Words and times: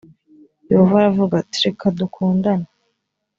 yehova 0.69 0.93
aravuga 0.99 1.33
ati 1.41 1.57
reka 1.65 1.85
dukundane 1.99 2.67